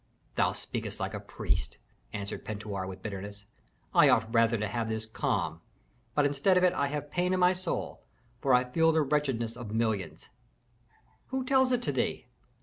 "Thou 0.33 0.53
speakest 0.53 0.99
like 0.99 1.13
a 1.13 1.19
priest," 1.19 1.77
answered 2.11 2.43
Pentuer, 2.43 2.87
with 2.87 3.03
bitterness. 3.03 3.45
"I 3.93 4.09
ought 4.09 4.33
rather 4.33 4.57
to 4.57 4.67
have 4.67 4.89
this 4.89 5.05
calm! 5.05 5.61
But 6.15 6.25
instead 6.25 6.57
of 6.57 6.63
it 6.63 6.73
I 6.73 6.87
have 6.87 7.11
pain 7.11 7.35
in 7.35 7.39
my 7.39 7.53
soul, 7.53 8.01
for 8.39 8.51
I 8.51 8.63
feel 8.63 8.91
the 8.91 9.03
wretchedness 9.03 9.55
of 9.55 9.75
millions" 9.75 10.29
"Who 11.27 11.45
tells 11.45 11.71
it 11.71 11.83
to 11.83 11.91
thee?" 11.91 12.25